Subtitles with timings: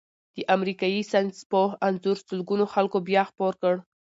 [0.35, 3.79] د امریکايي ساینسپوه انځور سلګونو خلکو بیا خپور کړی.